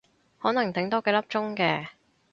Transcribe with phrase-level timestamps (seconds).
[0.39, 1.89] 可能頂多幾粒鐘嘅